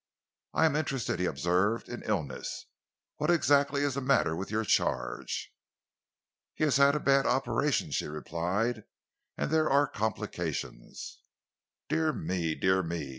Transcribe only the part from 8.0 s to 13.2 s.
replied, "and there are complications." "Dear me! Dear me!"